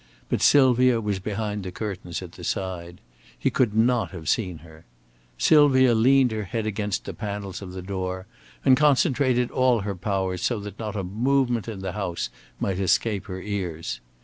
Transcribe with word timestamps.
But 0.29 0.41
Sylvia 0.41 0.99
was 0.99 1.19
behind 1.19 1.61
the 1.61 1.71
curtains 1.71 2.23
at 2.23 2.31
the 2.31 2.43
side. 2.43 3.01
He 3.37 3.51
could 3.51 3.75
not 3.75 4.09
have 4.09 4.27
seen 4.27 4.57
her. 4.65 4.83
Sylvia 5.37 5.93
leaned 5.93 6.31
her 6.31 6.45
head 6.45 6.65
against 6.65 7.05
the 7.05 7.13
panels 7.13 7.61
of 7.61 7.73
the 7.73 7.83
door 7.83 8.25
and 8.65 8.75
concentrated 8.75 9.51
all 9.51 9.81
her 9.81 9.93
powers 9.93 10.41
so 10.41 10.59
that 10.61 10.79
not 10.79 10.95
a 10.95 11.03
movement 11.03 11.67
in 11.67 11.81
the 11.81 11.91
house 11.91 12.31
might 12.59 12.79
escape 12.79 13.27
her 13.27 13.41
ears. 13.43 13.99